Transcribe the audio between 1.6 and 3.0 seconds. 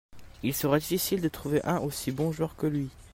un aussi bon joueur que lui.